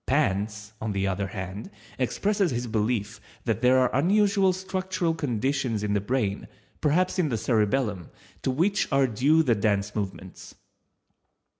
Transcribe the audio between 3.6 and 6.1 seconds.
there are unusual structural conditions in the